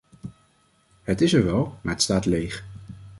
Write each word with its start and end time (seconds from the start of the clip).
Het 1.03 1.21
is 1.21 1.33
er 1.33 1.45
wel, 1.45 1.79
maar 1.81 1.93
het 1.93 2.01
staat 2.01 2.25
leeg. 2.25 2.63